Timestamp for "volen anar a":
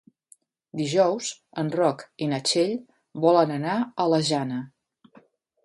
3.29-4.11